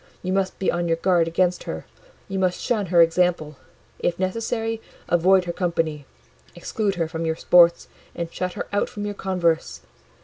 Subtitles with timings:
[0.23, 1.85] You must be on your guard against her;
[2.27, 3.57] you must shun her example;
[3.99, 6.07] if necessary, avoid her company,
[6.55, 9.81] exclude her from your sports, and shut her out from your converse.